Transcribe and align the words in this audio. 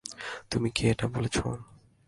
তুমি 0.51 0.69
কি 0.75 0.83
এটা 0.87 1.05
বলেছো? 1.07 1.45